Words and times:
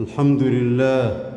الحمد 0.00 0.42
لله 0.42 1.32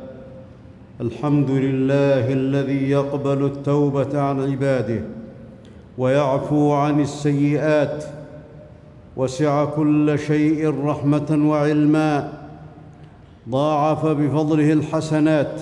الحمد 1.01 1.51
لله 1.51 2.33
الذي 2.33 2.89
يقبل 2.89 3.45
التوبة 3.45 4.21
عن 4.21 4.51
عباده 4.51 5.01
ويعفو 5.97 6.73
عن 6.73 7.01
السيئات 7.01 8.05
وسع 9.17 9.65
كل 9.65 10.19
شيء 10.19 10.85
رحمة 10.85 11.49
وعلما 11.49 12.33
ضاعف 13.49 14.05
بفضله 14.05 14.73
الحسنات 14.73 15.61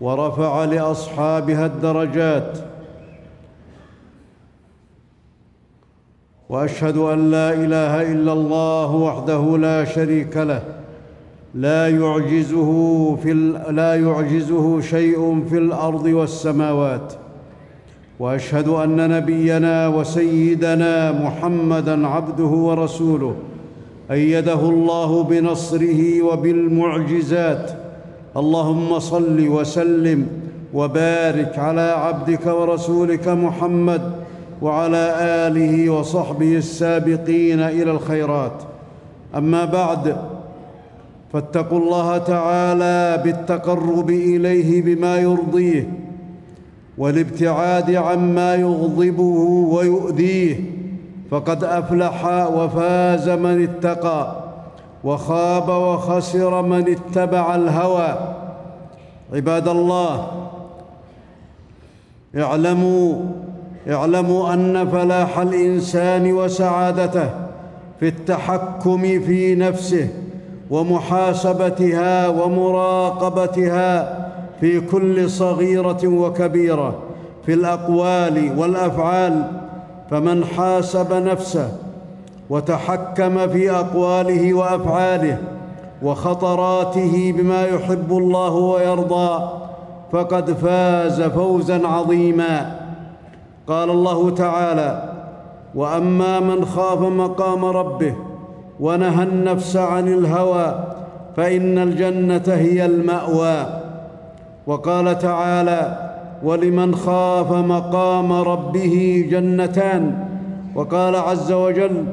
ورفع 0.00 0.64
لأصحابها 0.64 1.66
الدرجات. 1.66 2.58
وأشهد 6.48 6.96
أن 6.96 7.30
لا 7.30 7.52
إله 7.52 8.12
إلا 8.12 8.32
الله 8.32 8.94
وحده 8.94 9.58
لا 9.58 9.84
شريك 9.84 10.36
له 10.36 10.83
لا 11.54 11.88
يعجزه 11.88 13.16
في 13.22 13.32
لا 13.70 13.94
يعجزه 13.94 14.80
شيء 14.80 15.44
في 15.50 15.58
الأرض 15.58 16.04
والسماوات. 16.04 17.12
وأشهد 18.18 18.68
أن 18.68 19.10
نبينا 19.10 19.88
وسيدنا 19.88 21.12
محمدا 21.12 22.06
عبده 22.06 22.44
ورسوله 22.44 23.34
أيده 24.10 24.60
الله 24.60 25.22
بنصره 25.22 26.22
وبالمعجزات. 26.22 27.70
اللهم 28.36 28.98
صل 28.98 29.48
وسلم 29.48 30.26
وبارك 30.74 31.58
على 31.58 31.80
عبدك 31.80 32.46
ورسولك 32.46 33.28
محمد 33.28 34.12
وعلى 34.62 35.14
آله 35.20 35.90
وصحبه 35.90 36.56
السابقين 36.56 37.60
إلى 37.60 37.90
الخيرات. 37.90 38.62
أما 39.36 39.64
بعد 39.64 40.16
فاتقوا 41.34 41.78
الله 41.78 42.18
تعالى 42.18 43.22
بالتقرب 43.24 44.10
إليه 44.10 44.82
بما 44.82 45.18
يرضيه 45.18 45.88
والابتعاد 46.98 47.94
عما 47.94 48.54
يغضبه 48.54 49.22
ويؤذيه 49.74 50.60
فقد 51.30 51.64
أفلح 51.64 52.26
وفاز 52.56 53.28
من 53.28 53.62
اتقى 53.62 54.44
وخاب 55.04 55.68
وخسر 55.68 56.62
من 56.62 56.88
اتبع 56.88 57.54
الهوى 57.54 58.18
عباد 59.32 59.68
الله 59.68 60.28
اعلموا 62.36 63.14
اعلموا 63.90 64.54
أن 64.54 64.88
فلاح 64.88 65.38
الإنسان 65.38 66.32
وسعادته 66.32 67.30
في 68.00 68.08
التحكم 68.08 69.00
في 69.02 69.54
نفسه 69.54 70.08
ومحاسبتها 70.70 72.28
ومراقبتها 72.28 74.18
في 74.60 74.80
كل 74.80 75.30
صغيرة 75.30 76.00
وكبيرة 76.04 76.94
في 77.46 77.54
الأقوال 77.54 78.52
والأفعال 78.58 79.44
فمن 80.10 80.44
حاسب 80.44 81.12
نفسه 81.12 81.68
وتحكم 82.50 83.48
في 83.48 83.70
أقواله 83.70 84.54
وأفعاله 84.54 85.38
وخطراته 86.02 87.34
بما 87.36 87.64
يحب 87.66 88.12
الله 88.12 88.54
ويرضى 88.54 89.48
فقد 90.12 90.52
فاز 90.52 91.22
فوزا 91.22 91.86
عظيما. 91.86 92.80
قال 93.68 93.90
الله 93.90 94.30
تعالى 94.30 95.12
وأما 95.74 96.40
من 96.40 96.64
خاف 96.64 97.00
مقام 97.00 97.64
ربه 97.64 98.14
ونهى 98.80 99.22
النفس 99.22 99.76
عن 99.76 100.08
الهوى 100.08 100.84
فإن 101.36 101.78
الجنة 101.78 102.42
هي 102.46 102.86
المأوى. 102.86 103.66
وقال 104.66 105.18
تعالى 105.18 106.10
ولمن 106.44 106.94
خاف 106.94 107.52
مقام 107.52 108.32
ربه 108.32 109.26
جنتان 109.30 110.24
وقال 110.74 111.16
عز 111.16 111.52
وجل 111.52 112.04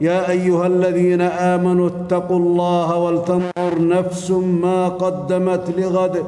يا 0.00 0.30
أيها 0.30 0.66
الذين 0.66 1.20
آمنوا 1.20 1.88
اتقوا 1.88 2.38
الله 2.38 2.96
ولتنظر 2.96 3.88
نفس 3.88 4.30
ما 4.30 4.88
قدمت 4.88 5.74
لغد 5.78 6.24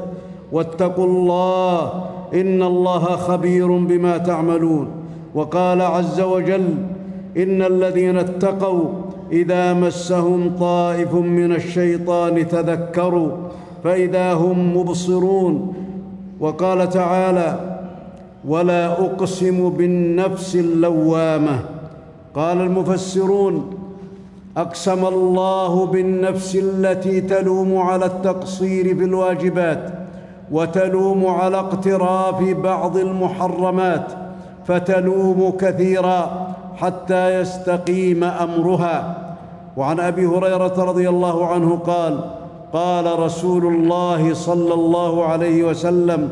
واتقوا 0.52 1.06
الله 1.06 1.92
إن 2.34 2.62
الله 2.62 3.04
خبير 3.04 3.76
بما 3.76 4.18
تعملون 4.18 4.88
وقال 5.34 5.82
عز 5.82 6.20
وجل 6.20 6.74
إن 7.36 7.62
الذين 7.62 8.16
اتقوا 8.18 8.88
إذا 9.32 9.72
مسهم 9.72 10.56
طائف 10.60 11.14
من 11.14 11.52
الشيطان 11.52 12.48
تذكروا 12.48 13.30
فإذا 13.84 14.32
هم 14.32 14.76
مبصرون. 14.76 15.74
وقال 16.40 16.88
تعالى 16.88 17.78
ولا 18.48 18.86
أقسم 18.92 19.70
بالنفس 19.70 20.56
اللوامة 20.56 21.58
قال 22.34 22.60
المفسرون 22.60 23.74
أقسم 24.56 25.06
الله 25.06 25.86
بالنفس 25.86 26.56
التي 26.56 27.20
تلوم 27.20 27.76
على 27.76 28.04
التقصير 28.04 28.84
في 28.96 29.04
الواجبات 29.04 29.92
وتلوم 30.52 31.26
على 31.26 31.58
اقتراف 31.58 32.42
بعض 32.42 32.96
المحرمات 32.96 34.06
فتلوم 34.64 35.52
كثيرا 35.60 36.48
حتى 36.76 37.40
يستقيم 37.40 38.24
أمرها 38.24 39.21
وعن 39.76 40.00
أبي 40.00 40.26
هريرة 40.26 40.84
رضي 40.84 41.08
الله 41.08 41.46
عنه 41.46 41.76
قال 41.76 42.20
قال 42.72 43.18
رسول 43.18 43.66
الله 43.66 44.34
صلى 44.34 44.74
الله 44.74 45.24
عليه 45.24 45.64
وسلم 45.64 46.28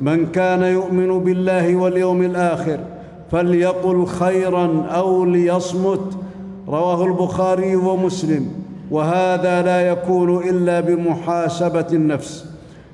من 0.00 0.26
كان 0.26 0.62
يؤمن 0.62 1.24
بالله 1.24 1.76
واليوم 1.76 2.22
الآخر 2.22 2.78
فليقل 3.30 4.06
خيرا 4.06 4.86
أو 4.90 5.24
ليصمت 5.24 6.16
رواه 6.68 7.04
البخاري 7.04 7.76
ومسلم 7.76 8.48
وهذا 8.90 9.62
لا 9.62 9.88
يكون 9.88 10.48
إلا 10.48 10.80
بمحاسبة 10.80 11.86
النفس 11.92 12.44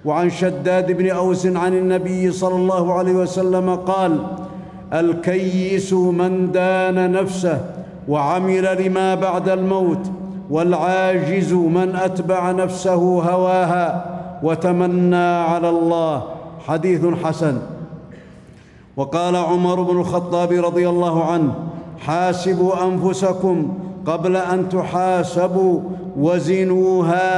وعن 0.05 0.31
شداد 0.31 0.93
بن 0.93 1.11
أوس 1.11 1.47
عن 1.47 1.75
النبي 1.79 2.33
صلى 2.33 2.55
الله 2.57 2.93
عليه 2.95 3.13
وسلم 3.13 3.75
قال 3.75 4.19
الكيس 4.93 5.93
من 5.93 6.53
دان 6.53 7.13
نفسه 7.13 7.61
وعمل 8.09 8.87
لما 8.87 9.15
بعد 9.15 9.49
الموت 9.49 10.11
والعاجز 10.51 11.53
من 11.53 11.97
أتبع 11.97 12.51
نفسه 12.51 12.95
هواها 13.31 14.05
وتمنى 14.43 15.17
على 15.51 15.69
الله. 15.69 16.23
حديث 16.67 17.07
حسن. 17.25 17.59
وقال 18.97 19.37
عمر 19.37 19.83
بن 19.83 20.01
الخطاب 20.01 20.53
رضي 20.53 20.89
الله 20.89 21.25
عنه 21.25 21.55
حاسبوا 21.99 22.85
أنفسكم 22.85 23.75
قبل 24.07 24.37
أن 24.37 24.69
تحاسبوا 24.69 25.81
وزنوها 26.19 27.29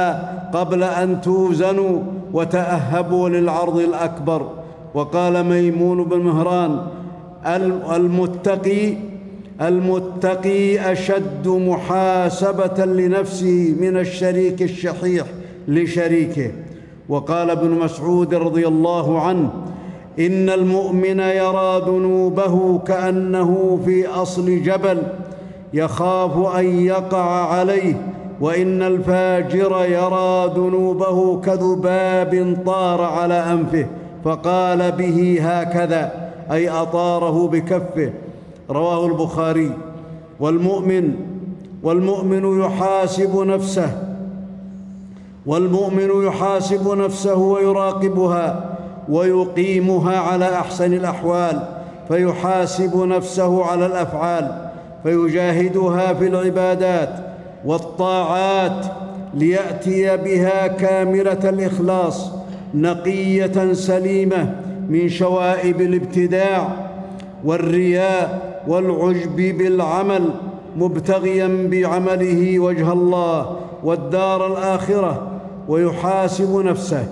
قبل 0.51 0.83
أن 0.83 1.21
توزنوا 1.21 1.99
وتأهبوا 2.33 3.29
للعرض 3.29 3.77
الأكبر. 3.77 4.41
وقال 4.93 5.43
ميمون 5.43 6.03
بن 6.03 6.19
مهران 6.19 6.79
المتقي 7.95 9.10
المتقي 9.61 10.91
أشد 10.91 11.47
محاسبة 11.47 12.85
لنفسه 12.85 13.75
من 13.79 13.97
الشريك 13.97 14.61
الشحيح 14.61 15.25
لشريكه. 15.67 16.51
وقال 17.09 17.49
ابن 17.49 17.69
مسعود 17.69 18.33
رضي 18.33 18.67
الله 18.67 19.21
عنه 19.21 19.49
إن 20.19 20.49
المؤمن 20.49 21.19
يرى 21.19 21.81
ذنوبه 21.87 22.79
كأنه 22.79 23.79
في 23.85 24.07
أصل 24.07 24.61
جبل 24.63 24.97
يخاف 25.73 26.55
أن 26.55 26.79
يقع 26.79 27.53
عليه 27.53 27.93
وإن 28.41 28.81
الفاجر 28.81 29.85
يرى 29.85 30.53
ذنوبه 30.55 31.41
كذباب 31.41 32.57
طار 32.65 33.01
على 33.01 33.33
أنفه 33.33 33.85
فقال 34.23 34.91
به 34.91 35.37
هكذا 35.41 36.31
أي 36.51 36.69
أطاره 36.69 37.47
بكفه. 37.47 38.11
رواه 38.71 39.05
البخاري. 39.05 39.71
والمؤمن 40.39 41.13
والمؤمن 41.83 42.61
يحاسب 42.61 43.39
نفسه. 43.39 43.91
والمؤمن 45.45 46.27
يحاسب 46.27 46.97
نفسه 46.97 47.35
ويراقبها 47.35 48.77
ويقيمها 49.09 50.17
على 50.17 50.45
أحسن 50.49 50.93
الأحوال 50.93 51.59
فيحاسب 52.07 52.97
نفسه 52.97 53.65
على 53.65 53.85
الأفعال 53.85 54.69
فيجاهدها 55.03 56.13
في 56.13 56.27
العبادات 56.27 57.09
والطاعات 57.65 58.85
ليأتي 59.33 60.17
بها 60.17 60.67
كاملة 60.67 61.49
الإخلاص 61.49 62.31
نقية 62.73 63.73
سليمة 63.73 64.55
من 64.89 65.09
شوائب 65.09 65.81
الابتداع 65.81 66.67
والرياء 67.45 68.50
والعجب 68.67 69.35
بالعمل 69.35 70.29
مبتغيا 70.77 71.67
بعمله 71.71 72.59
وجه 72.59 72.93
الله 72.93 73.55
والدار 73.83 74.47
الآخرة 74.47 75.27
ويحاسب 75.67 76.55
نفسه 76.65 77.07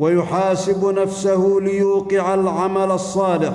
ويحاسب 0.00 0.98
نفسه 0.98 1.58
ليوقع 1.62 2.34
العمل 2.34 2.90
الصالح 2.90 3.52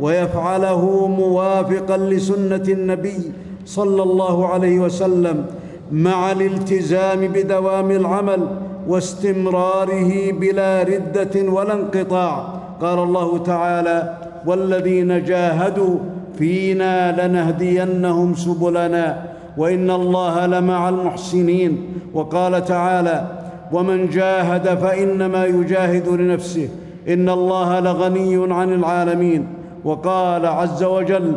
ويفعله 0.00 1.06
موافقا 1.06 1.96
لسنة 1.96 2.64
النبي 2.68 3.32
صلى 3.66 4.02
الله 4.02 4.48
عليه 4.48 4.78
وسلم 4.78 5.46
مع 5.92 6.32
الالتزام 6.32 7.20
بدوام 7.28 7.90
العمل 7.90 8.48
واستمراره 8.88 10.32
بلا 10.32 10.82
ردة 10.82 11.52
ولا 11.52 11.74
انقطاع. 11.74 12.46
قال 12.80 12.98
الله 12.98 13.38
تعالى 13.38 14.18
والذين 14.46 15.24
جاهدوا 15.24 15.98
فينا 16.38 17.26
لنهدينهم 17.26 18.34
سبلنا 18.34 19.22
وإن 19.56 19.90
الله 19.90 20.46
لمع 20.46 20.88
المحسنين. 20.88 21.88
وقال 22.14 22.64
تعالى 22.64 23.26
ومن 23.72 24.08
جاهد 24.08 24.78
فإنما 24.78 25.44
يجاهد 25.44 26.08
لنفسه 26.08 26.68
إن 27.08 27.28
الله 27.28 27.80
لغني 27.80 28.52
عن 28.54 28.72
العالمين. 28.72 29.46
وقال 29.84 30.46
عز 30.46 30.82
وجل 30.84 31.32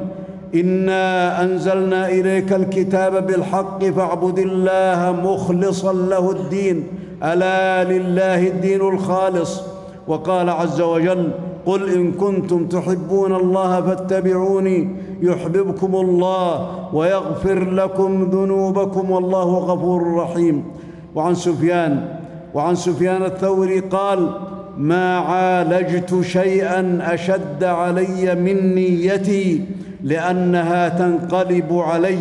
إنا 0.55 1.43
أنزلنا 1.43 2.09
إليك 2.09 2.53
الكتاب 2.53 3.27
بالحق 3.27 3.83
فاعبد 3.85 4.39
الله 4.39 5.15
مخلصا 5.23 5.93
له 5.93 6.31
الدين 6.31 6.83
ألا 7.23 7.83
لله 7.83 8.47
الدين 8.47 8.81
الخالص. 8.81 9.61
وقال 10.07 10.49
عز 10.49 10.81
وجل 10.81 11.31
قل 11.67 11.93
إن 11.93 12.11
كنتم 12.11 12.67
تحبون 12.67 13.35
الله 13.35 13.81
فاتبعوني 13.81 14.89
يحببكم 15.21 15.95
الله 15.95 16.51
ويغفر 16.93 17.71
لكم 17.71 18.23
ذنوبكم 18.23 19.11
والله 19.11 19.57
غفور 19.57 20.15
رحيم. 20.15 20.63
وعن 21.15 21.35
سفيان 21.35 22.19
وعن 22.53 22.75
سفيان 22.75 23.23
الثوري 23.23 23.79
قال 23.79 24.29
ما 24.77 25.17
عالجت 25.17 26.21
شيئا 26.21 26.99
أشد 27.01 27.63
علي 27.63 28.35
من 28.35 28.75
نيتي 28.75 29.61
لأنها 30.03 30.89
تنقلب 30.89 31.73
علي. 31.73 32.19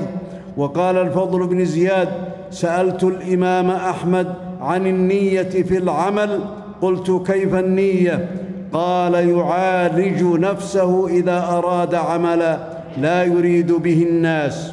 وقال 0.57 0.97
الفضل 0.97 1.47
بن 1.47 1.65
زياد 1.65 2.09
سألت 2.51 3.05
الإمام 3.05 3.71
أحمد 3.71 4.27
عن 4.61 4.87
النية 4.87 5.43
في 5.43 5.79
العمل 5.79 6.41
قلت 6.83 7.23
كيف 7.27 7.55
النية؟ 7.55 8.29
قال 8.73 9.15
يعالج 9.15 10.23
نفسه 10.23 11.09
إذا 11.09 11.39
أراد 11.39 11.95
عملا 11.95 12.59
لا 12.99 13.25
يريد 13.25 13.73
به 13.73 14.03
الناس. 14.03 14.73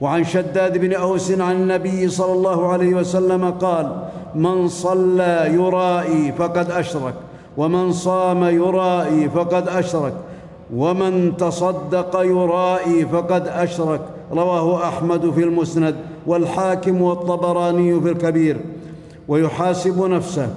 وعن 0.00 0.24
شداد 0.24 0.78
بن 0.78 0.92
أوس 0.92 1.32
عن 1.40 1.52
النبي 1.52 2.08
صلى 2.08 2.32
الله 2.32 2.68
عليه 2.72 2.94
وسلم 2.94 3.50
قال 3.50 3.92
من 4.34 4.68
صلى 4.68 5.50
يرائي 5.54 6.32
فقد 6.32 6.70
أشرك 6.70 7.14
ومن 7.56 7.92
صام 7.92 8.44
يرائي 8.44 9.28
فقد 9.28 9.68
أشرك 9.68 10.14
ومن 10.76 11.36
تصدق 11.36 12.20
يرائي 12.20 13.06
فقد 13.06 13.48
أشرك. 13.48 14.00
رواه 14.32 14.88
أحمد 14.88 15.30
في 15.30 15.44
المسند 15.44 15.94
والحاكم 16.26 17.02
والطبراني 17.02 18.00
في 18.00 18.08
الكبير. 18.08 18.56
ويحاسب 19.28 20.04
نفسه. 20.04 20.48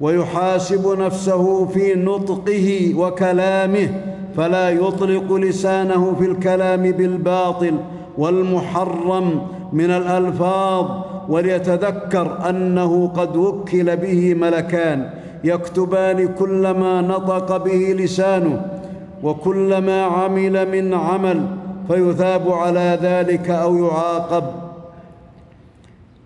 ويحاسب 0.00 0.98
نفسه 0.98 1.66
في 1.66 1.94
نطقه 1.94 2.94
وكلامه 2.96 3.88
فلا 4.36 4.70
يطلق 4.70 5.32
لسانه 5.32 6.14
في 6.18 6.24
الكلام 6.26 6.82
بالباطل 6.82 7.74
والمحرم 8.18 9.40
من 9.72 9.90
الألفاظ 9.90 10.86
وليتذكر 11.28 12.48
أنه 12.48 13.08
قد 13.08 13.36
وكل 13.36 13.96
به 13.96 14.34
ملكان 14.34 15.10
يكتبان 15.44 16.34
كل 16.34 16.70
ما 16.70 17.00
نطق 17.00 17.56
به 17.56 17.94
لسانه 17.98 18.66
وكل 19.22 19.78
ما 19.78 20.02
عمل 20.02 20.68
من 20.70 20.94
عمل 20.94 21.46
فيثاب 21.88 22.52
على 22.52 22.98
ذلك 23.02 23.50
أو 23.50 23.76
يعاقب. 23.76 24.44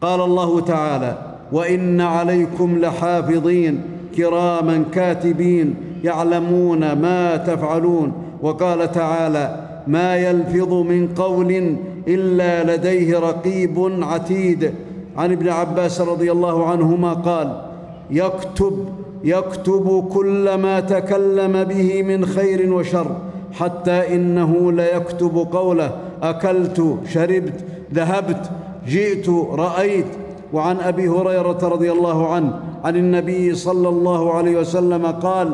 قال 0.03 0.21
الله 0.21 0.61
تعالى 0.61 1.28
وإن 1.53 2.01
عليكم 2.01 2.79
لحافظين 2.79 3.81
كراما 4.17 4.85
كاتبين 4.93 5.75
يعلمون 6.05 6.93
ما 6.93 7.37
تفعلون. 7.37 8.13
وقال 8.43 8.93
تعالى 8.93 9.65
ما 9.87 10.17
يلفظ 10.17 10.73
من 10.73 11.09
قول 11.09 11.77
إلا 12.09 12.77
لديه 12.77 13.19
رقيب 13.19 13.93
عتيد. 14.03 14.73
عن 15.17 15.33
ابن 15.33 15.49
عباس 15.49 16.01
رضي 16.01 16.33
الله 16.33 16.67
عنهما 16.67 17.13
قال 17.13 17.63
يكتب 18.11 18.89
يكتب 19.25 20.09
كل 20.13 20.55
ما 20.55 20.81
تكلم 20.81 21.65
به 21.65 22.03
من 22.03 22.27
خير 22.27 22.73
وشر 22.73 23.17
حتى 23.53 24.15
إنه 24.15 24.73
ليكتب 24.73 25.49
قوله 25.53 25.91
أكلت 26.23 26.99
شربت 27.09 27.65
ذهبت 27.95 28.51
جئت 28.89 29.29
رأيت. 29.53 30.07
وعن 30.53 30.77
أبي 30.81 31.09
هريرة 31.09 31.59
رضي 31.63 31.93
الله 31.93 32.35
عنه 32.35 32.61
عن 32.85 32.97
النبي 32.97 33.55
صلى 33.55 33.89
الله 33.89 34.35
عليه 34.35 34.57
وسلم 34.57 35.07
قال 35.07 35.49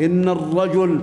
إن 0.00 0.28
الرجل 0.28 1.00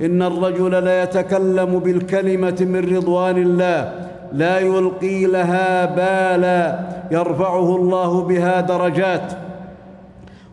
إن 0.00 0.22
الرجل 0.22 0.84
ليتكلم 0.84 1.78
بالكلمة 1.78 2.56
من 2.60 2.96
رضوان 2.96 3.36
الله 3.36 3.92
لا 4.32 4.58
يلقي 4.58 5.24
لها 5.24 5.84
بالا 5.84 6.80
يرفعه 7.10 7.76
الله 7.76 8.20
بها 8.22 8.60
درجات. 8.60 9.32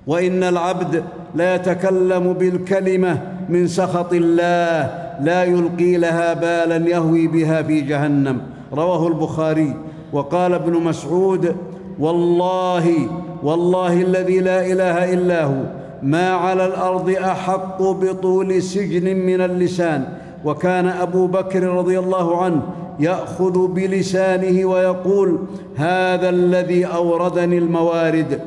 وإن 0.07 0.43
العبد 0.43 1.03
ليتكلم 1.35 2.33
بالكلمة 2.33 3.21
من 3.49 3.67
سخط 3.67 4.13
الله 4.13 4.91
لا 5.21 5.43
يلقي 5.43 5.97
لها 5.97 6.33
بالا 6.33 6.89
يهوي 6.89 7.27
بها 7.27 7.61
في 7.61 7.81
جهنم. 7.81 8.41
رواه 8.73 9.07
البخاري. 9.07 9.73
وقال 10.13 10.53
ابن 10.53 10.73
مسعود 10.73 11.55
والله 11.99 12.95
والله 13.43 14.01
الذي 14.01 14.39
لا 14.39 14.65
إله 14.65 15.13
إلا 15.13 15.43
هو. 15.43 15.63
ما 16.03 16.31
على 16.31 16.65
الأرض 16.65 17.09
أحق 17.09 17.81
بطول 17.81 18.63
سجن 18.63 19.17
من 19.17 19.41
اللسان. 19.41 20.05
وكان 20.45 20.87
أبو 20.87 21.27
بكر 21.27 21.63
رضي 21.63 21.99
الله 21.99 22.43
عنه 22.43 22.61
يأخذ 22.99 23.67
بلسانه 23.67 24.65
ويقول 24.65 25.39
هذا 25.75 26.29
الذي 26.29 26.85
أوردني 26.85 27.57
الموارد. 27.57 28.39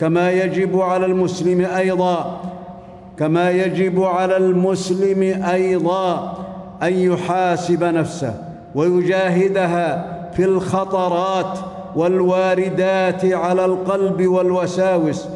كما 0.00 0.30
يجب 0.30 0.80
على 0.80 1.06
المسلم 1.06 1.60
أيضا 1.60 2.40
كما 3.18 3.50
يجب 3.50 4.02
على 4.02 4.36
المسلم 4.36 5.42
أيضا 5.44 6.38
أن 6.82 6.92
يحاسب 6.92 7.84
نفسه 7.84 8.34
ويجاهدها 8.74 10.18
في 10.32 10.44
الخطرات. 10.44 11.58
والواردات 11.96 13.24
على 13.24 13.64
القلب 13.64 14.26
والوساوس 14.26 15.26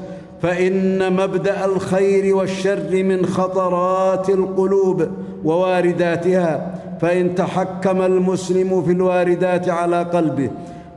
فإن 0.42 1.12
مبدأ 1.12 1.64
الخير 1.64 2.36
والشر 2.36 3.02
من 3.02 3.26
خطرات 3.26 4.28
القلوب 4.30 5.08
ووارداتها 5.44 6.74
فإن 7.00 7.34
تحكم 7.34 8.02
المسلم 8.02 8.82
في 8.82 8.92
الواردات 8.92 9.68
على 9.68 10.02
قلبه 10.02 10.50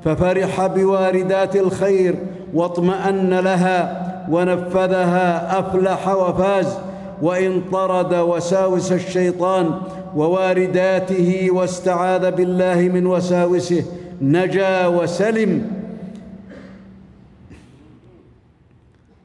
ففرح 0.03 0.65
بواردات 0.67 1.55
الخير 1.55 2.15
واطمأن 2.53 3.29
لها 3.29 4.01
ونفذها 4.31 5.59
أفلح 5.59 6.07
وفاز 6.07 6.77
وإن 7.21 7.61
طرد 7.71 8.13
وساوس 8.13 8.91
الشيطان 8.91 9.71
ووارداته 10.15 11.47
واستعاذ 11.51 12.31
بالله 12.31 12.75
من 12.93 13.05
وساوسه 13.05 13.83
نجا 14.21 14.87
وسلم. 14.87 15.61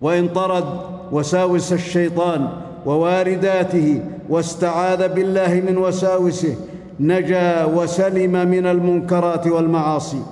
وإن 0.00 0.28
طرد 0.28 0.64
وساوس 1.12 1.73
الشيطان 1.73 2.49
ووارداته 2.87 4.00
واستعاذ 4.28 5.09
بالله 5.09 5.62
من 5.68 5.78
وساوسه 5.78 6.54
نجا 7.00 7.64
وسلم 7.64 8.49
من 8.49 8.66
المنكرات 8.66 9.47
والمعاصي. 9.47 10.23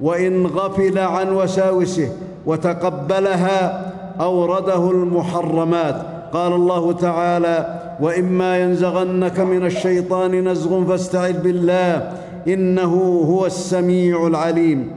وإن 0.00 0.46
غفل 0.46 0.98
عن 0.98 1.32
وساوسه 1.32 2.08
وتقبلها 2.46 3.92
أورده 4.20 4.90
المحرمات. 4.90 5.96
قال 6.32 6.52
الله 6.52 6.92
تعالى 6.92 7.58
وإما 8.00 8.58
ينزغنك 8.58 9.40
من 9.40 9.66
الشيطان 9.66 10.48
نزغ 10.48 10.84
فاستعذ 10.84 11.40
بالله 11.40 12.12
إنه 12.48 12.94
هو 13.28 13.46
السميع 13.46 14.26
العليم 14.26 14.90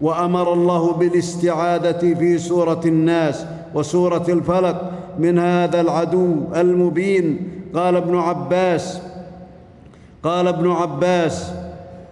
وأمر 0.00 0.52
الله 0.52 0.92
بالاستعاذة 0.92 2.14
في 2.14 2.38
سورة 2.38 2.80
الناس 2.86 3.44
وسورة 3.74 4.24
الفلق 4.28 4.90
من 5.18 5.38
هذا 5.38 5.80
العدو 5.80 6.36
المبين. 6.56 7.50
قال 7.74 7.96
ابن 7.96 8.18
عباس 8.18 9.00
قال 10.22 10.48
ابن 10.48 10.70
عباس 10.70 11.52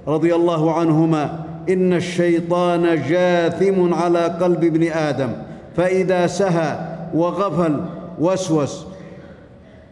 رضي 0.08 0.34
الله 0.34 0.72
عنهما 0.72 1.44
إن 1.68 1.92
الشيطان 1.92 3.02
جاثم 3.08 3.94
على 3.94 4.24
قلب 4.24 4.64
ابن 4.64 4.82
آدم 4.92 5.32
فإذا 5.76 6.26
سهى 6.26 6.78
وغفل 7.14 7.80
وسوس 8.20 8.86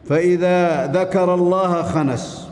فإذا 0.05 0.87
ذكر 0.87 1.35
الله 1.35 1.83
خنس. 1.83 2.49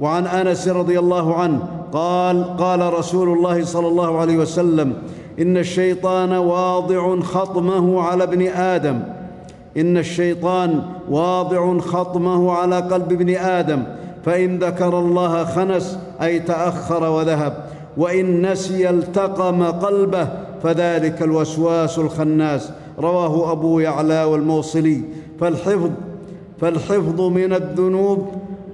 وعن 0.00 0.26
أنس 0.26 0.68
رضي 0.68 0.98
الله 0.98 1.34
عنه 1.34 1.77
قال 1.92 2.56
قال 2.56 2.92
رسول 2.94 3.28
الله 3.28 3.64
صلى 3.64 3.88
الله 3.88 4.18
عليه 4.18 4.36
وسلم 4.36 4.92
إن 5.40 5.56
الشيطان 5.56 6.32
واضع 6.32 7.20
خطمه 7.20 8.02
على 8.02 8.24
ابن 8.24 8.46
آدم. 8.46 9.00
إن 9.76 9.96
الشيطان 9.96 10.82
واضع 11.10 11.78
خطمه 11.78 12.52
على 12.52 12.76
قلب 12.76 13.12
ابن 13.12 13.36
آدم. 13.36 13.82
فإن 14.24 14.58
ذكر 14.58 14.98
الله 14.98 15.44
خنس 15.44 15.98
أي 16.22 16.38
تأخر 16.38 17.10
وذهب. 17.10 17.64
وإن 17.96 18.52
نسي 18.52 18.90
التقم 18.90 19.62
قلبه 19.62 20.28
فذلك 20.62 21.22
الوسواس 21.22 21.98
الخناس. 21.98 22.70
رواه 22.98 23.52
أبو 23.52 23.78
يعلى 23.78 24.24
والموصلي. 24.24 25.02
فالحفظ 25.40 25.90
فالحفظ 26.60 27.20
من 27.20 27.52
الذنوب 27.52 28.26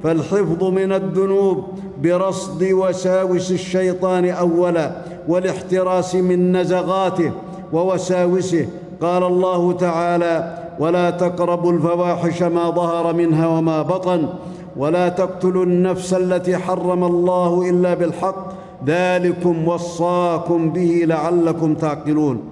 فالحفظ 0.02 0.64
من 0.64 0.92
الذنوب. 0.92 1.64
برصد 2.02 2.62
وساوس 2.72 3.50
الشيطان 3.50 4.28
أولا 4.28 4.90
والاحتراس 5.28 6.14
من 6.14 6.56
نزغاته 6.56 7.30
ووساوسه. 7.72 8.66
قال 9.00 9.22
الله 9.22 9.72
تعالى 9.72 10.58
ولا 10.78 11.10
تقربوا 11.10 11.72
الفواحش 11.72 12.42
ما 12.42 12.70
ظهر 12.70 13.12
منها 13.12 13.46
وما 13.46 13.82
بطن 13.82 14.28
ولا 14.76 15.08
تقتلوا 15.08 15.64
النفس 15.64 16.14
التي 16.14 16.56
حرم 16.56 17.04
الله 17.04 17.70
إلا 17.70 17.94
بالحق 17.94 18.46
ذلكم 18.86 19.68
وصاكم 19.68 20.70
به 20.70 21.02
لعلكم 21.06 21.74
تعقلون. 21.74 22.42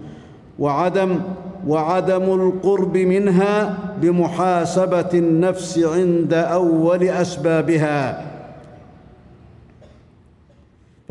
وعدم 0.58 1.20
وعدم 1.68 2.22
القرب 2.22 2.96
منها 2.96 3.78
بمحاسبة 4.02 5.11
النفس 5.14 5.78
عند 5.78 6.34
أول 6.34 7.02
أسبابها. 7.02 8.31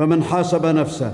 فمن 0.02 0.22
حاسب 0.22 0.66
نفسه 0.66 1.12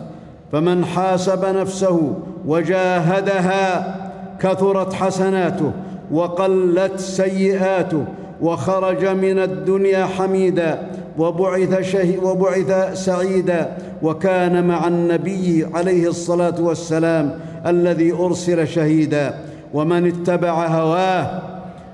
فمن 0.53 0.85
حاسب 0.85 1.45
نفسه 1.45 2.15
وجاهدها 2.47 3.95
كثرت 4.41 4.93
حسناته 4.93 5.73
وقلت 6.13 7.01
سيئاته 7.01 8.05
وخرج 8.43 9.07
من 9.07 9.39
الدنيا 9.39 10.07
حميدا 10.07 10.79
وبعث, 11.19 11.81
شه 11.81 12.25
وبعث 12.25 13.05
سعيدا 13.05 13.77
وكان 14.03 14.67
مع 14.67 14.89
النبي 14.89 15.67
عليه 15.75 16.09
الصلاة 16.09 16.61
والسلام 16.61 17.39
الذي 17.67 18.13
أرسل 18.13 18.69
شهيدا. 18.69 19.35
ومن 19.75 20.07
اتبع 20.07 20.67
هواه 20.67 21.43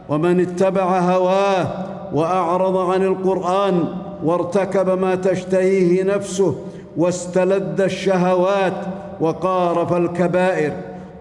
ومن 0.09 0.41
اتبع 0.41 0.99
هواه 0.99 1.67
وأعرض 2.15 2.77
عن 2.77 3.03
القرآن 3.03 3.85
وارتكب 4.25 4.99
ما 4.99 5.15
تشتهيه 5.15 6.03
نفسه 6.03 6.55
واستلذ 6.97 7.81
الشهوات 7.81 8.73
وقارف 9.21 9.93
الكبائر 9.93 10.73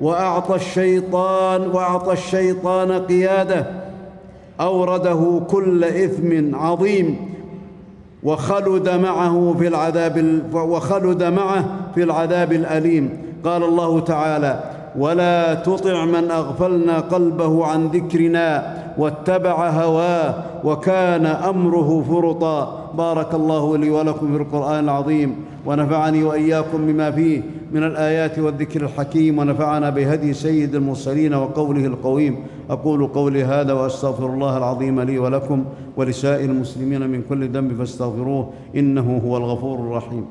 وأعطى 0.02 0.56
الشيطان 0.56 1.62
وأعطى 1.62 2.14
الشيطان 2.14 2.92
قيادة 2.92 3.66
أورده 4.62 5.42
كل 5.50 5.84
إثم 5.84 6.56
عظيم 6.56 7.34
وخلد 8.24 8.90
معه 8.90 9.56
في 9.60 9.68
العذاب 9.68 10.42
وخلد 10.54 11.24
معه 11.24 11.66
في 11.96 12.04
العذاب 12.04 12.54
الأليم. 12.54 13.10
قال 13.46 13.64
الله 13.64 14.00
تعالى 14.00 14.64
ولا 14.98 15.54
تطع 15.54 16.06
من 16.06 16.32
أغفلنا 16.32 17.00
قلبه 17.00 17.66
عن 17.66 17.88
ذكرنا 17.88 18.83
واتبع 18.98 19.70
هواه 19.70 20.36
وكان 20.64 21.26
أمره 21.26 22.04
فرطا. 22.10 22.92
بارك 22.98 23.34
الله 23.34 23.78
لي 23.78 23.90
ولكم 23.90 24.38
في 24.38 24.44
القرآن 24.44 24.84
العظيم 24.84 25.36
ونفعني 25.66 26.24
وإياكم 26.24 26.86
بما 26.88 27.12
فيه 27.12 27.42
من 27.72 27.84
الآيات 27.84 28.40
والذكر 28.40 28.82
الحكيم 28.82 29.40
ونفعنا 29.40 29.90
بهدي 29.90 30.34
سيد 30.34 30.76
المرسلين 30.76 31.34
وقوله 31.34 31.86
القويم. 31.86 32.36
أقول 32.70 33.08
قولي 33.08 33.44
هذا 33.44 33.74
وأستغفر 33.74 34.26
الله 34.26 34.58
العظيم 34.58 35.02
لي 35.02 35.20
ولكم 35.20 35.66
ولسائر 35.98 36.50
المسلمين 36.50 37.10
من 37.10 37.22
كل 37.30 37.50
ذنب 37.50 37.78
فاستغفروه 37.78 38.50
إنه 38.76 39.22
هو 39.26 39.38
الغفور 39.38 39.80
الرحيم. 39.80 40.26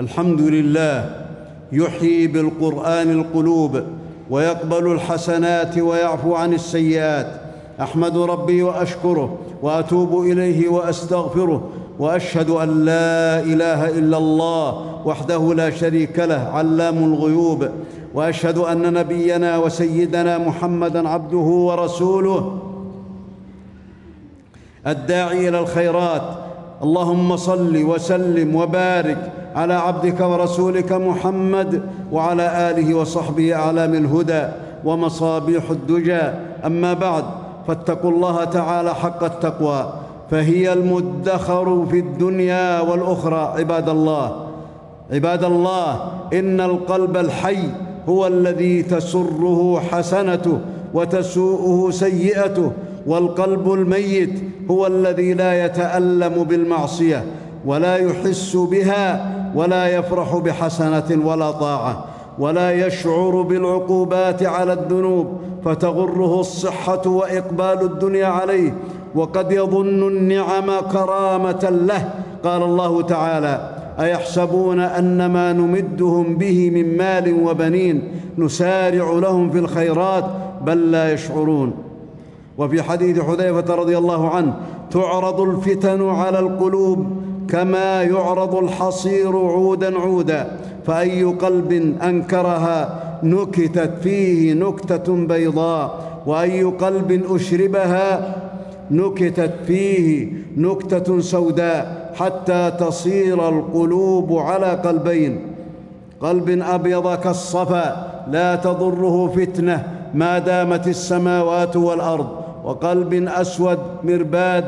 الحمد 0.00 0.40
لله 0.40 1.10
يحيي 1.72 2.26
بالقرآن 2.26 3.10
القلوب 3.10 3.82
ويقبل 4.30 4.92
الحسنات 4.92 5.78
ويعفو 5.78 6.34
عن 6.34 6.54
السيئات. 6.54 7.40
أحمد 7.80 8.18
ربي 8.18 8.62
وأشكره 8.62 9.38
وأتوب 9.62 10.22
إليه 10.22 10.68
وأستغفره 10.68 11.68
وأشهد 11.98 12.50
أن 12.50 12.84
لا 12.84 13.40
إله 13.40 13.98
إلا 13.98 14.18
الله 14.18 15.02
وحده 15.06 15.54
لا 15.54 15.70
شريك 15.70 16.18
له 16.18 16.48
علام 16.54 17.04
الغيوب. 17.04 17.68
وأشهد 18.14 18.58
أن 18.58 18.92
نبينا 18.92 19.58
وسيدنا 19.58 20.38
محمدا 20.38 21.08
عبده 21.08 21.36
ورسوله. 21.38 22.58
الداعي 24.86 25.48
إلى 25.48 25.60
الخيرات 25.60 26.47
اللهم 26.82 27.36
صل 27.36 27.84
وسلم 27.84 28.56
وبارك 28.56 29.32
على 29.56 29.74
عبدك 29.74 30.20
ورسولك 30.20 30.92
محمد 30.92 31.82
وعلى 32.12 32.70
آله 32.70 32.94
وصحبه 32.94 33.54
أعلام 33.54 33.94
الهدى 33.94 34.44
ومصابيح 34.84 35.70
الدجى. 35.70 36.22
أما 36.66 36.94
بعد 36.94 37.24
فاتقوا 37.66 38.10
الله 38.10 38.44
تعالى 38.44 38.94
حق 38.94 39.24
التقوى 39.24 39.92
فهي 40.30 40.72
المدخر 40.72 41.86
في 41.90 41.98
الدنيا 41.98 42.80
والأخرى 42.80 43.54
عباد 43.58 43.88
الله. 43.88 44.46
عباد 45.12 45.44
الله 45.44 46.00
إن 46.32 46.60
القلب 46.60 47.16
الحي 47.16 47.58
هو 48.08 48.26
الذي 48.26 48.82
تسره 48.82 49.80
حسنته 49.90 50.58
وتسوءه 50.94 51.90
سيئته 51.90 52.72
والقلب 53.08 53.72
الميت 53.72 54.42
هو 54.70 54.86
الذي 54.86 55.34
لا 55.34 55.64
يتألم 55.64 56.44
بالمعصية 56.44 57.24
ولا 57.66 57.96
يحس 57.96 58.56
بها 58.56 59.34
ولا 59.54 59.88
يفرح 59.88 60.36
بحسنة 60.36 61.24
ولا 61.24 61.50
طاعة 61.50 62.04
ولا 62.38 62.86
يشعر 62.86 63.42
بالعقوبات 63.42 64.42
على 64.42 64.72
الذنوب 64.72 65.26
فتغره 65.64 66.40
الصحة 66.40 67.02
وإقبال 67.06 67.82
الدنيا 67.82 68.26
عليه 68.26 68.74
وقد 69.14 69.52
يظن 69.52 70.08
النعم 70.08 70.80
كرامة 70.92 71.68
له. 71.70 72.10
قال 72.44 72.62
الله 72.62 73.02
تعالى 73.02 73.70
أيحسبون 74.00 74.80
أن 74.80 75.26
ما 75.26 75.52
نمدهم 75.52 76.36
به 76.36 76.70
من 76.70 76.96
مال 76.96 77.42
وبنين 77.44 78.02
نسارع 78.38 79.12
لهم 79.12 79.50
في 79.50 79.58
الخيرات 79.58 80.24
بل 80.66 80.90
لا 80.90 81.12
يشعرون. 81.12 81.87
وفي 82.58 82.82
حديث 82.82 83.20
حذيفة 83.20 83.74
رضي 83.74 83.98
الله 83.98 84.30
عنه 84.30 84.54
تعرض 84.90 85.40
الفتن 85.40 86.08
على 86.08 86.38
القلوب 86.38 87.06
كما 87.48 88.02
يعرض 88.02 88.54
الحصير 88.54 89.36
عودا 89.36 89.98
عودا 89.98 90.58
فأي 90.86 91.24
قلب 91.24 91.96
أنكرها 92.02 93.02
نكتت 93.22 93.92
فيه 94.02 94.52
نكتة 94.52 95.26
بيضاء 95.26 96.08
وأي 96.26 96.62
قلب 96.62 97.24
أشربها 97.30 98.36
نكتت 98.90 99.54
فيه 99.66 100.32
نكتة 100.56 101.20
سوداء 101.20 102.12
حتى 102.14 102.72
تصير 102.80 103.48
القلوب 103.48 104.38
على 104.38 104.66
قلبين. 104.66 105.40
قلب 106.20 106.62
أبيض 106.62 107.14
كالصفا 107.14 108.08
لا 108.30 108.56
تضره 108.56 109.32
فتنة 109.36 109.86
ما 110.14 110.38
دامت 110.38 110.88
السماوات 110.88 111.76
والأرض. 111.76 112.37
وقلب 112.68 113.14
أسود 113.14 113.78
مرباد 114.04 114.64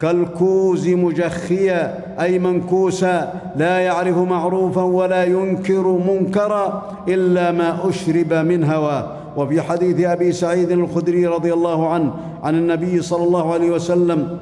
كالكوز 0.00 0.88
مجخيا 0.88 2.04
أي 2.20 2.38
منكوسا 2.38 3.32
لا 3.56 3.78
يعرف 3.78 4.16
معروفا 4.18 4.82
ولا 4.82 5.24
ينكر 5.24 5.86
منكرا 5.88 6.82
إلا 7.08 7.52
ما 7.52 7.88
أشرب 7.88 8.32
من 8.32 8.64
هواه. 8.64 9.06
وفي 9.36 9.62
حديث 9.62 10.00
أبي 10.00 10.32
سعيد 10.32 10.70
الخدري 10.70 11.26
رضي 11.26 11.52
الله 11.52 11.88
عنه 11.88 12.14
عن 12.42 12.54
النبي 12.54 13.02
صلى 13.02 13.24
الله 13.24 13.52
عليه 13.52 13.70
وسلم 13.70 14.38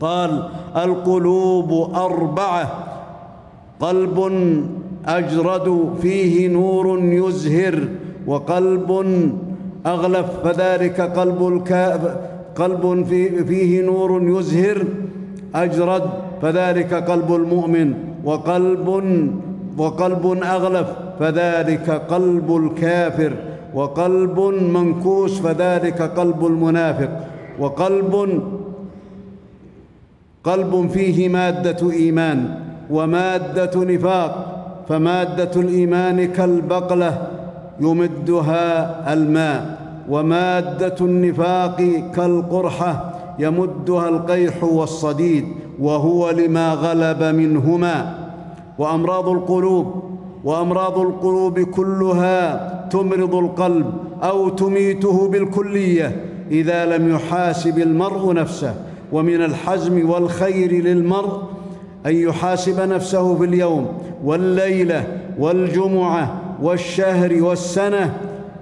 قال 0.00 0.48
القلوب 0.76 1.94
أربعة 1.94 2.70
قلب 3.80 4.18
أجرد 5.06 5.90
فيه 6.02 6.48
نور 6.48 6.98
يزهر 6.98 7.88
وقلب 8.26 8.90
أغلف 9.86 10.26
فذلك 10.44 11.00
قلب 11.00 11.48
الكاف 11.48 12.16
قلب 12.56 13.04
فيه 13.48 13.82
نور 13.82 14.22
يزهر 14.22 14.84
أجرد 15.54 16.02
فذلك 16.42 16.94
قلب 16.94 17.34
المؤمن 17.34 17.94
وقلب 18.24 18.88
وقلب 19.78 20.26
أغلف 20.42 20.88
فذلك 21.20 21.90
قلب 21.90 22.56
الكافر 22.56 23.32
وقلب 23.74 24.40
منكوس 24.74 25.40
فذلك 25.40 26.02
قلب 26.02 26.46
المنافق 26.46 27.10
وقلب 27.58 28.42
قلب 30.44 30.88
فيه 30.92 31.28
مادة 31.28 31.92
إيمان 31.92 32.54
ومادة 32.90 33.84
نفاق 33.84 34.56
فمادة 34.88 35.60
الإيمان 35.60 36.24
كالبقلة 36.32 37.39
يمدها 37.80 39.12
الماء 39.12 39.80
ومادة 40.08 40.94
النفاق 41.00 41.76
كالقرحة 42.14 43.14
يمدها 43.38 44.08
القيح 44.08 44.64
والصديد 44.64 45.44
وهو 45.80 46.30
لما 46.30 46.74
غلب 46.74 47.22
منهما. 47.22 48.14
وأمراض 48.78 49.28
القلوب 49.28 50.02
وأمراض 50.44 50.98
القلوب 50.98 51.60
كلها 51.60 52.70
تمرض 52.90 53.34
القلب 53.34 53.86
أو 54.22 54.48
تميته 54.48 55.28
بالكلية 55.28 56.24
إذا 56.50 56.86
لم 56.96 57.14
يحاسب 57.14 57.78
المرء 57.78 58.32
نفسه. 58.34 58.74
ومن 59.12 59.42
الحزم 59.44 60.10
والخير 60.10 60.72
للمرء 60.72 61.42
أن 62.06 62.16
يحاسب 62.16 62.80
نفسه 62.80 63.34
في 63.34 63.44
اليوم 63.44 63.86
والليلة 64.24 65.04
والجمعة 65.38 66.49
والشهر 66.62 67.42
والسنة 67.42 68.16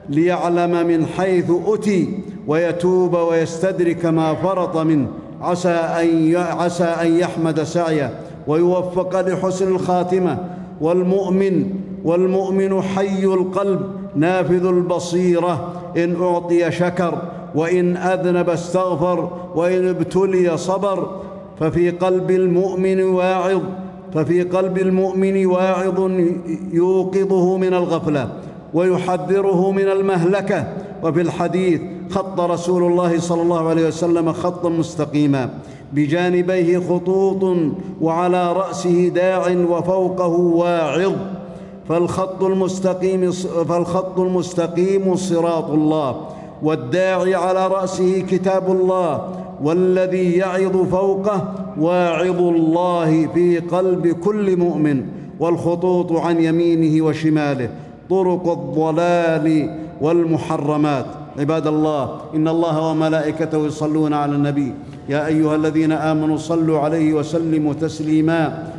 ليعلم 0.08 0.86
من 0.86 1.06
حيث 1.06 1.50
اتي 1.66 2.08
ويتوب 2.46 3.14
ويستدرك 3.14 4.06
ما 4.06 4.34
فرط 4.34 4.76
منه. 4.76 5.06
عسى 5.40 5.68
أن 5.68 6.36
عسى 6.36 6.84
أن 6.84 7.16
يحمد 7.16 7.62
سعيه 7.62 8.10
ويوفق 8.46 9.20
لحسن 9.20 9.68
الخاتمة. 9.68 10.38
والمؤمن 10.80 11.70
والمؤمن 12.04 12.82
حي 12.82 13.24
القلب 13.24 13.80
نافذ 14.16 14.66
البصيرة. 14.66 15.72
إن 15.96 16.22
أعطي 16.22 16.70
شكر 16.70 17.22
وإن 17.54 17.96
أذنب 17.96 18.50
استغفر 18.50 19.30
وإن 19.54 19.88
ابتلي 19.88 20.56
صبر. 20.56 21.20
ففي 21.60 21.90
قلب 21.90 22.30
المؤمن 22.30 23.02
واعظ 23.02 23.60
ففي 24.14 24.42
قلب 24.42 24.78
المؤمن 24.78 25.46
واعظ 25.46 26.10
يوقظه 26.72 27.56
من 27.56 27.74
الغفلة 27.74 28.28
ويحذره 28.74 29.70
من 29.70 29.88
المهلكة. 29.88 30.64
وفي 31.02 31.20
الحديث 31.20 31.80
خط 32.10 32.40
رسول 32.40 32.82
الله 32.92 33.20
صلى 33.20 33.42
الله 33.42 33.68
عليه 33.68 33.86
وسلم 33.88 34.32
خطا 34.32 34.68
مستقيما 34.68 35.50
بجانبيه 35.92 36.78
خطوط 36.78 37.56
وعلى 38.00 38.52
رأسه 38.52 39.08
داع 39.08 39.56
وفوقه 39.70 40.28
واعظ. 40.36 41.12
فالخط 41.88 42.42
المستقيم 42.42 43.30
فالخط 43.68 44.20
المستقيم 44.20 45.16
صراط 45.16 45.70
الله 45.70 46.16
والداعي 46.62 47.34
على 47.34 47.66
رأسه 47.66 48.24
كتاب 48.30 48.72
الله 48.72 49.22
والذي 49.62 50.32
يعظ 50.32 50.76
فوقه 50.76 51.54
واعظ 51.80 52.40
الله 52.40 53.26
في 53.34 53.58
قلب 53.58 54.06
كل 54.06 54.56
مؤمن 54.56 55.02
والخطوط 55.40 56.12
عن 56.12 56.40
يمينه 56.40 57.04
وشماله 57.04 57.68
طرق 58.10 58.48
الضلال 58.48 59.70
والمحرمات. 60.00 61.06
عباد 61.38 61.66
الله 61.66 62.20
إن 62.34 62.48
الله 62.48 62.90
وملائكته 62.90 63.66
يصلون 63.66 64.12
على 64.12 64.32
النبي. 64.32 64.72
يا 65.08 65.26
أيها 65.26 65.54
الذين 65.54 65.92
آمنوا 65.92 66.36
صلوا 66.36 66.78
عليه 66.78 67.12
وسلموا 67.14 67.72
تسليما. 67.72 68.72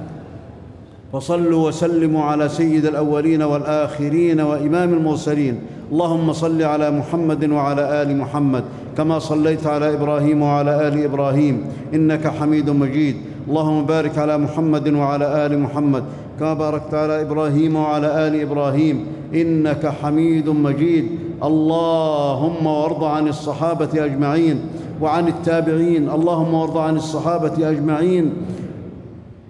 فصلوا 1.13 1.67
وسلموا 1.67 2.23
على 2.23 2.49
سيد 2.49 2.85
الأولين 2.85 3.41
والآخرين 3.41 4.41
وإمام 4.41 4.93
المرسلين. 4.93 5.59
اللهم 5.91 6.33
صل 6.33 6.61
على 6.61 6.91
محمد 6.91 7.49
وعلى 7.49 8.01
آل 8.01 8.17
محمد. 8.17 8.63
كما 8.97 9.19
صليت 9.19 9.67
على 9.67 9.93
إبراهيم 9.93 10.41
وعلى 10.41 10.87
آل 10.87 11.03
إبراهيم 11.03 11.61
إنك 11.93 12.27
حميد 12.27 12.69
مجيد. 12.69 13.15
اللهم 13.47 13.85
بارك 13.85 14.17
على 14.17 14.37
محمد 14.37 14.93
وعلى 14.93 15.45
آل 15.45 15.59
محمد 15.59 16.03
كما 16.39 16.53
باركت 16.53 16.93
على 16.93 17.21
إبراهيم 17.21 17.75
وعلى 17.75 18.27
آل 18.27 18.41
إبراهيم 18.41 19.05
إنك 19.33 19.85
حميد 19.85 20.49
مجيد. 20.49 21.05
اللهم 21.43 22.65
وارض 22.67 23.03
عن 23.03 23.27
الصحابة 23.27 24.05
أجمعين 24.05 24.59
وعن 25.01 25.27
التابعين. 25.27 26.09
اللهم 26.09 26.53
وارض 26.53 26.77
عن 26.77 26.95
الصحابة 26.95 27.69
أجمعين. 27.69 28.33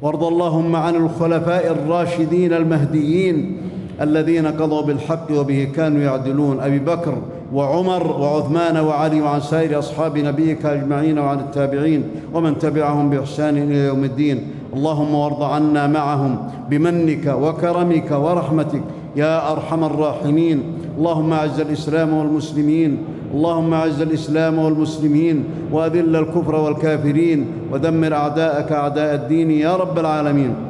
وارض 0.01 0.23
اللهم 0.23 0.75
عن 0.75 0.95
الخلفاء 0.95 1.71
الراشدين 1.71 2.53
المهديين 2.53 3.57
الذين 4.01 4.47
قضوا 4.47 4.81
بالحق 4.81 5.27
وبه 5.31 5.67
كانوا 5.75 6.01
يعدلون. 6.01 6.59
أبي 6.59 6.79
بكر 6.79 7.15
وعمر 7.53 8.07
وعثمان 8.07 8.77
وعلي 8.77 9.21
وعن 9.21 9.41
سائر 9.41 9.79
أصحاب 9.79 10.17
نبيك 10.17 10.65
أجمعين 10.65 11.19
وعن 11.19 11.39
التابعين 11.39 12.03
ومن 12.33 12.59
تبعهم 12.59 13.09
بإحسان 13.09 13.57
إلى 13.57 13.77
يوم 13.85 14.03
الدين. 14.03 14.47
اللهم 14.73 15.15
وارض 15.15 15.43
عنا 15.43 15.87
معهم 15.87 16.37
بمنك 16.69 17.25
وكرمك 17.25 18.11
ورحمتك 18.11 18.81
يا 19.15 19.51
أرحم 19.51 19.83
الراحمين. 19.83 20.63
اللهم 20.97 21.33
أعز 21.33 21.59
الإسلام 21.59 22.13
والمسلمين. 22.13 22.97
اللهم 23.33 23.73
أعز 23.73 24.01
الإسلام 24.01 24.59
والمسلمين. 24.59 25.43
وأذل 25.71 26.15
الكفر 26.15 26.55
والكافرين. 26.55 27.45
ودمر 27.73 28.13
أعداءك 28.13 28.71
أعداء 28.71 29.15
الدين 29.15 29.51
يا 29.51 29.75
رب 29.75 29.99
العالمين. 29.99 30.68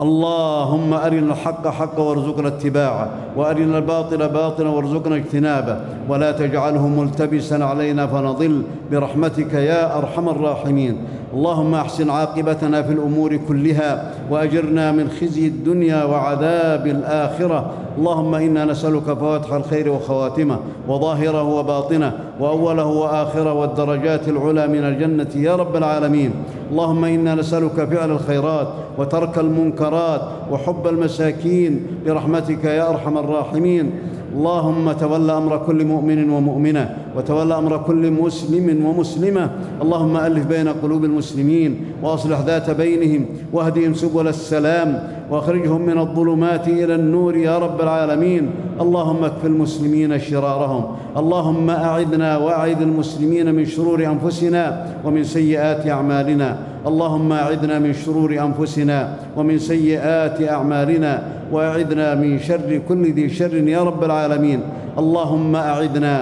اللهم 0.00 0.94
أرنا 0.94 1.32
الحق 1.32 1.68
حقا 1.68 2.02
وارزقنا 2.02 2.48
اتباعه 2.48 3.08
وأرنا 3.36 3.78
الباطل 3.78 4.28
باطلا 4.28 4.68
وارزقنا 4.68 5.16
اجتنابه 5.16 5.76
ولا 6.08 6.32
تجعله 6.32 6.88
ملتبسا 6.88 7.54
علينا 7.54 8.06
فنضل. 8.06 8.62
برحمتك 8.92 9.54
يا 9.54 9.98
أرحم 9.98 10.28
الراحمين. 10.28 10.96
اللهم 11.34 11.74
احسن 11.74 12.10
عاقبتنا 12.10 12.82
في 12.82 12.92
الأمور 12.92 13.36
كلها 13.36 14.10
وأجرنا 14.30 14.92
من 14.92 15.08
خزي 15.20 15.46
الدنيا 15.46 16.04
وعذاب 16.04 16.86
الآخرة. 16.86 17.70
اللهم 17.98 18.34
إنا 18.34 18.64
نسألك 18.64 19.02
فواتح 19.02 19.52
الخير 19.52 19.92
وخواتمه 19.92 20.58
وظاهره 20.88 21.42
وباطنه 21.42 22.12
وأوله 22.40 22.86
وآخره 22.86 23.52
والدرجات 23.52 24.28
العلى 24.28 24.66
من 24.68 24.84
الجنة 24.84 25.32
يا 25.36 25.56
رب 25.56 25.76
العالمين. 25.76 26.30
اللهم 26.70 27.04
إنا 27.04 27.34
نسألك 27.34 27.84
فعل 27.84 28.10
الخيرات 28.10 28.68
وترك 28.98 29.38
المنكرات 29.38 30.20
وحب 30.50 30.86
المساكين 30.86 31.86
برحمتك 32.06 32.64
يا 32.64 32.90
أرحم 32.90 33.18
الراحمين. 33.18 33.90
اللهم 34.34 34.92
تول 34.92 35.30
أمر 35.30 35.56
كل 35.66 35.84
مؤمن 35.84 36.30
ومؤمنة 36.30 36.96
وتول 37.16 37.52
أمر 37.52 37.76
كل 37.86 38.10
مسلم 38.10 38.86
ومسلمة. 38.86 39.50
اللهم 39.82 40.16
ألف 40.16 40.46
بين 40.46 40.68
قلوب 40.68 41.04
المسلمين 41.04 41.80
وأصلح 42.02 42.40
ذات 42.40 42.70
بينهم 42.70 43.26
واهدهم 43.52 43.94
سبل 43.94 44.28
السلام 44.28 45.02
وأخرجهم 45.30 45.86
من 45.86 45.98
الظلمات 45.98 46.68
إلى 46.68 46.94
النور 46.94 47.36
يا 47.36 47.58
رب 47.58 47.80
العالمين. 47.80 48.50
اللهم 48.80 49.24
اكف 49.24 49.46
المسلمين 49.46 50.18
شرارهم. 50.18 50.84
اللهم 51.16 51.70
أعذنا 51.70 52.36
وأعذ 52.36 52.82
المسلمين 52.82 53.54
من 53.54 53.64
شرور 53.66 54.06
أنفسنا 54.06 54.86
ومن 55.04 55.24
سيئات 55.24 55.86
أعمالنا. 55.88 56.56
اللهم 56.86 57.32
أعذنا 57.32 57.78
من 57.78 57.92
شرور 57.92 58.30
أنفسنا 58.34 58.98
ومن 59.36 59.58
سيئات 59.58 60.42
أعمالنا. 60.42 61.22
وأعذنا 61.54 62.14
من 62.14 62.38
شر 62.38 62.80
كل 62.88 63.12
ذي 63.12 63.30
شر 63.30 63.54
يا 63.54 63.82
رب 63.86 64.04
العالمين. 64.04 64.60
اللهم 64.98 65.56
أعذنا 65.56 66.16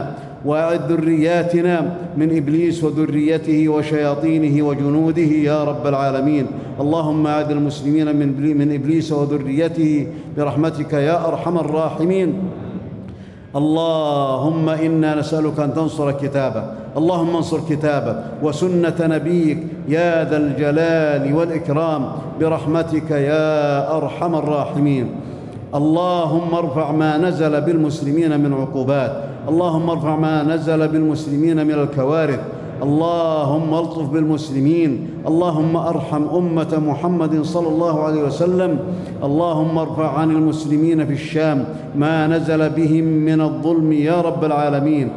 وأعذ 0.44 0.92
ذرياتنا 0.92 1.76
من 2.16 2.36
إبليس 2.36 2.84
وذريته 2.84 3.68
وشياطينه 3.68 4.66
وجنوده 4.66 5.32
يا 5.50 5.64
رب 5.64 5.86
العالمين. 5.86 6.46
اللهم 6.80 7.26
أعذ 7.26 7.50
المسلمين 7.50 8.16
من 8.60 8.68
إبليس 8.74 9.12
وذريته 9.12 10.06
برحمتك 10.36 10.92
يا 10.92 11.28
أرحم 11.28 11.58
الراحمين. 11.58 12.28
اللهم 13.56 14.68
إنا 14.68 15.14
نسألك 15.14 15.60
أن 15.60 15.74
تنصر 15.74 16.12
كتابك 16.12 16.64
اللهم 16.96 17.36
انصر 17.36 17.60
كتابك 17.70 18.16
وسنة 18.42 18.94
نبيك 19.00 19.58
يا 19.88 20.24
ذا 20.24 20.36
الجلال 20.36 21.34
والإكرام 21.34 22.02
برحمتك 22.40 23.10
يا 23.10 23.96
أرحم 23.96 24.34
الراحمين. 24.34 25.06
اللهم 25.74 26.54
ارفع 26.54 26.92
ما 26.92 27.18
نزل 27.18 27.60
بالمسلمين 27.60 28.40
من 28.40 28.52
عقوبات 28.54 29.12
اللهم 29.48 29.90
ارفع 29.90 30.16
ما 30.16 30.42
نزل 30.42 30.88
بالمسلمين 30.88 31.66
من 31.66 31.74
الكوارث 31.74 32.40
اللهم 32.82 33.74
الطف 33.74 34.08
بالمسلمين 34.10 35.08
اللهم 35.26 35.76
أرحم 35.76 36.22
أمة 36.34 36.82
محمد 36.86 37.42
صلى 37.42 37.68
الله 37.68 38.02
عليه 38.02 38.22
وسلم 38.22 38.78
اللهم 39.22 39.78
ارفع 39.78 40.18
عن 40.18 40.30
المسلمين 40.30 41.06
في 41.06 41.12
الشام 41.12 41.64
ما 41.96 42.26
نزل 42.26 42.70
بهم 42.70 43.04
من 43.04 43.40
الظلم 43.40 43.92
يا 43.92 44.20
رب 44.20 44.44
العالمين. 44.44 45.08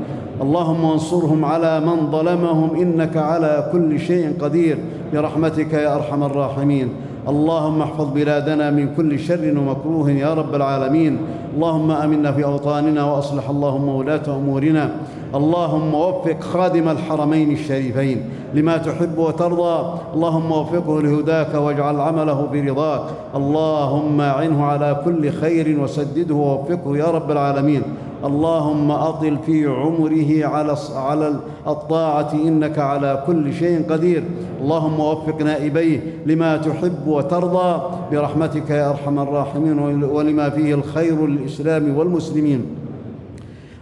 اللهم 0.41 0.85
انصرهم 0.85 1.45
على 1.45 1.79
من 1.79 2.11
ظلمهم 2.11 2.75
إنك 2.75 3.17
على 3.17 3.69
كل 3.71 3.99
شيء 3.99 4.33
قدير 4.41 4.77
برحمتك 5.13 5.73
يا 5.73 5.95
أرحم 5.95 6.23
الراحمين. 6.23 6.89
اللهم 7.27 7.81
احفظ 7.81 8.07
بلادنا 8.13 8.71
من 8.71 8.95
كل 8.97 9.19
شر 9.19 9.53
ومكروه 9.57 10.11
يا 10.11 10.33
رب 10.33 10.55
العالمين. 10.55 11.17
اللهم 11.55 11.91
أمنا 11.91 12.31
في 12.31 12.43
أوطاننا 12.45 13.03
وأصلح 13.03 13.49
اللهم 13.49 13.89
ولاة 13.89 14.27
أمورنا. 14.27 14.91
اللهم 15.35 15.95
وفق 15.95 16.41
خادم 16.41 16.89
الحرمين 16.89 17.51
الشريفين 17.51 18.23
لما 18.53 18.77
تحب 18.77 19.17
وترضى. 19.17 19.99
اللهم 20.13 20.51
وفقه 20.51 21.01
لهداك 21.01 21.53
واجعل 21.55 21.99
عمله 21.99 22.47
برضاك. 22.53 23.01
اللهم 23.35 24.21
اعنه 24.21 24.65
على 24.65 25.01
كل 25.05 25.31
خير 25.31 25.79
وسدده 25.79 26.35
ووفقه 26.35 26.97
يا 26.97 27.05
رب 27.05 27.31
العالمين. 27.31 27.81
اللهم 28.25 28.91
أطل 28.91 29.37
في 29.45 29.67
عمره 29.67 30.45
على 30.45 30.75
على 30.95 31.33
الطاعة 31.67 32.31
إنك 32.33 32.79
على 32.79 33.23
كل 33.27 33.53
شيء 33.53 33.85
قدير. 33.89 34.23
اللهم 34.61 34.99
وفق 34.99 35.41
نائبيه 35.41 35.99
لما 36.25 36.57
تحب 36.57 37.07
وترضى. 37.07 37.81
برحمتك 38.11 38.69
يا 38.69 38.89
أرحم 38.89 39.19
الراحمين 39.19 40.03
ولما 40.03 40.49
فيه 40.49 40.73
الخير 40.73 41.27
للإسلام 41.27 41.97
والمسلمين. 41.97 42.65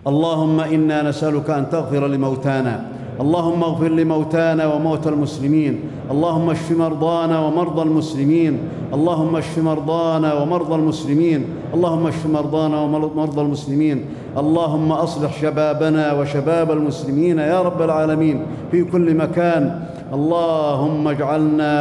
اللهم 0.07 0.59
إنا 0.59 1.01
نسألك 1.01 1.49
أن 1.49 1.69
تغفر 1.69 2.07
لموتانا. 2.07 2.85
اللهم 3.21 3.63
اغفر 3.63 3.87
لموتانا 3.87 4.73
وموتى 4.73 5.09
المسلمين. 5.09 5.79
اللهم 6.11 6.49
اشف 6.49 6.71
مرضانا 6.71 7.39
ومرضى 7.39 7.81
المسلمين. 7.81 8.57
اللهم 8.93 9.35
اشف 9.35 9.57
مرضانا 9.59 10.33
ومرضى 10.33 10.75
المسلمين. 10.75 11.45
اللهم 11.73 12.07
اشف 12.07 12.25
مرضانا 12.25 12.81
ومرضى 12.81 13.41
المسلمين. 13.41 14.05
اللهم 14.37 14.91
أصلح 14.91 15.41
شبابنا 15.41 16.13
وشباب 16.13 16.71
المسلمين 16.71 17.37
يا 17.39 17.61
رب 17.61 17.81
العالمين 17.81 18.45
في 18.71 18.83
كل 18.83 19.15
مكان. 19.15 19.85
اللهم 20.13 21.07
اجعلنا 21.07 21.73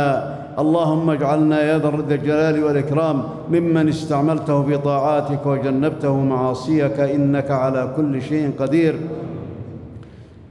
اللهم 0.58 1.10
اجعلنا 1.10 1.62
يا 1.62 1.78
ذا 1.78 1.88
الجلال 1.88 2.64
والإكرام 2.64 3.22
ممن 3.50 3.88
استعملته 3.88 4.62
في 4.62 4.78
طاعاتك 4.78 5.46
وجنبته 5.46 6.16
معاصيك 6.16 7.00
إنك 7.00 7.50
على 7.50 7.92
كل 7.96 8.22
شيء 8.22 8.50
قدير. 8.58 8.94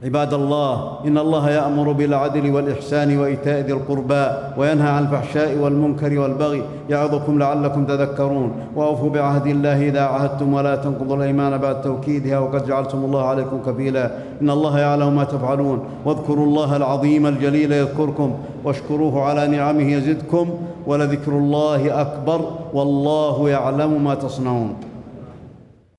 عباد 0.04 0.34
الله 0.34 0.98
إن 1.06 1.18
الله 1.18 1.50
يأمر 1.50 1.92
بالعدل 1.92 2.54
والإحسان 2.54 3.18
وإيتاء 3.18 3.60
ذي 3.60 3.72
القربى 3.72 4.26
وينهى 4.56 4.88
عن 4.88 5.02
الفحشاء 5.02 5.58
والمنكر 5.58 6.18
والبغي 6.18 6.62
يعظكم 6.90 7.38
لعلكم 7.38 7.86
تذكرون. 7.86 8.52
وأوفوا 8.76 9.10
بعهد 9.10 9.46
الله 9.46 9.88
إذا 9.88 10.00
عهدتم 10.00 10.54
ولا 10.54 10.76
تنقضوا 10.76 11.16
الإيمان 11.16 11.58
بعد 11.58 11.82
توكيدها 11.82 12.38
وقد 12.38 12.66
جعلتم 12.66 13.04
الله 13.04 13.24
عليكم 13.24 13.58
كفيلا. 13.66 14.10
إن 14.42 14.50
الله 14.50 14.78
يعلم 14.78 15.16
ما 15.16 15.24
تفعلون. 15.24 15.80
واذكروا 16.04 16.46
الله 16.46 16.76
العظيم 16.76 17.26
الجليل 17.26 17.72
يذكركم 17.72 18.32
واشكروه 18.64 19.22
على 19.22 19.46
نعمه 19.46 19.92
يزدكم 19.92 20.50
ولذكر 20.86 21.32
الله 21.32 22.00
أكبر 22.00 22.40
والله 22.74 23.48
يعلم 23.48 24.04
ما 24.04 24.14
تصنعون. 24.14 24.74